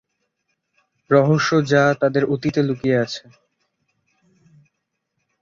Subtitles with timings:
[1.09, 3.23] রহস্য যা তাদের অতীতে লুকিয়ে আছে।